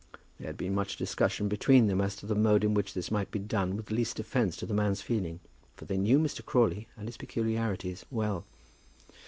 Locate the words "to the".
2.15-2.33, 4.57-4.73